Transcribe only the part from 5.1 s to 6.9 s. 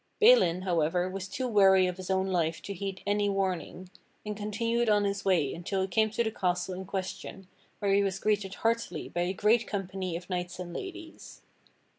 way until he came to the castle in